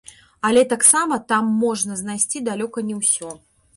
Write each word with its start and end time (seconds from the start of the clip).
Але 0.47 0.61
таксама 0.71 1.19
там 1.31 1.51
можна 1.65 1.99
знайсці 2.01 2.43
далёка 2.49 2.89
не 2.89 2.95
ўсё. 3.03 3.29